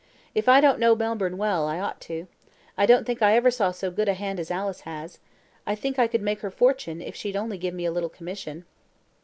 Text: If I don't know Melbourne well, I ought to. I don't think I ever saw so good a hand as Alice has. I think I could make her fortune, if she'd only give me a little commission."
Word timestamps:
If 0.33 0.49
I 0.49 0.61
don't 0.61 0.79
know 0.79 0.95
Melbourne 0.95 1.37
well, 1.37 1.67
I 1.67 1.77
ought 1.79 2.01
to. 2.09 2.27
I 2.75 2.87
don't 2.87 3.05
think 3.05 3.21
I 3.21 3.35
ever 3.35 3.51
saw 3.51 3.69
so 3.69 3.91
good 3.91 4.09
a 4.09 4.15
hand 4.15 4.39
as 4.39 4.49
Alice 4.49 4.81
has. 4.81 5.19
I 5.67 5.75
think 5.75 5.99
I 5.99 6.07
could 6.07 6.23
make 6.23 6.39
her 6.39 6.49
fortune, 6.49 7.03
if 7.03 7.15
she'd 7.15 7.35
only 7.35 7.59
give 7.59 7.75
me 7.75 7.85
a 7.85 7.91
little 7.91 8.09
commission." 8.09 8.65